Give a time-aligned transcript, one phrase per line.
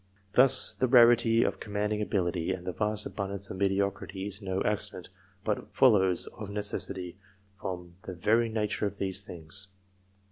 [0.33, 5.09] Thus, the rarity of commanding ability, and the vast abundance of mediocrity, is no accident,
[5.43, 7.17] but follows of necessity,
[7.53, 9.67] from the very nature of these things.